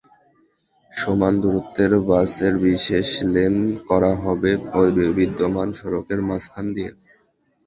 [0.91, 3.55] সমান দূরত্বের বাসের বিশেষ লেন
[3.89, 4.51] করা হবে
[5.17, 6.91] বিদ্যমান সড়কের মাঝখান দিয়ে।